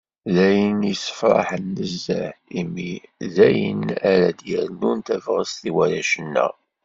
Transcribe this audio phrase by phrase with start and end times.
[0.33, 2.93] D ayen yessefraḥen nezzeh, imi
[3.33, 6.53] d ayen ara d-yernun tabɣest i warrac-nneɣ.